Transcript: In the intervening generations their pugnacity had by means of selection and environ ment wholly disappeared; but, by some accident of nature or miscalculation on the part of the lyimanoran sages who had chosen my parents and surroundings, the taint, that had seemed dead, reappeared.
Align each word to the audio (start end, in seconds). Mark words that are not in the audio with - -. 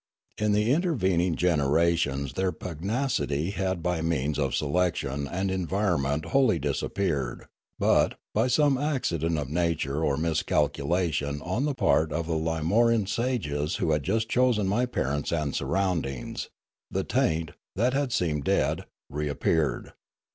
In 0.39 0.51
the 0.53 0.71
intervening 0.71 1.35
generations 1.35 2.33
their 2.33 2.51
pugnacity 2.51 3.51
had 3.51 3.83
by 3.83 4.01
means 4.01 4.39
of 4.39 4.55
selection 4.55 5.27
and 5.27 5.51
environ 5.51 6.01
ment 6.01 6.25
wholly 6.25 6.57
disappeared; 6.57 7.45
but, 7.77 8.15
by 8.33 8.47
some 8.47 8.79
accident 8.79 9.37
of 9.37 9.47
nature 9.51 10.03
or 10.03 10.17
miscalculation 10.17 11.39
on 11.43 11.65
the 11.65 11.75
part 11.75 12.11
of 12.11 12.25
the 12.25 12.33
lyimanoran 12.33 13.07
sages 13.07 13.75
who 13.75 13.91
had 13.91 14.03
chosen 14.03 14.65
my 14.65 14.87
parents 14.87 15.31
and 15.31 15.53
surroundings, 15.53 16.49
the 16.89 17.03
taint, 17.03 17.51
that 17.75 17.93
had 17.93 18.11
seemed 18.11 18.43
dead, 18.43 18.85
reappeared. 19.07 19.93